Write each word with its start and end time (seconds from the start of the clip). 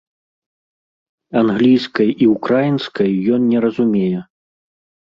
Англійскай 1.41 2.09
і 2.15 2.25
ўкраінскай 2.33 3.11
ён 3.39 3.49
не 3.55 3.65
разумее. 3.71 4.19